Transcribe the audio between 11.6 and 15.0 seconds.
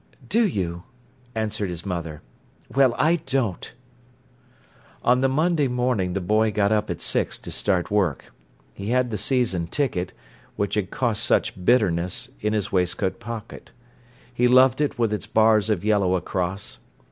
bitterness, in his waistcoat pocket. He loved it